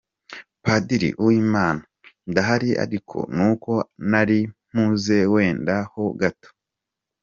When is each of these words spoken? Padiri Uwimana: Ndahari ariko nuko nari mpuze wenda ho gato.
Padiri 0.63 1.09
Uwimana: 1.23 1.83
Ndahari 2.29 2.69
ariko 2.83 3.17
nuko 3.35 3.71
nari 4.09 4.39
mpuze 4.71 5.17
wenda 5.33 5.75
ho 5.91 6.03
gato. 6.19 6.49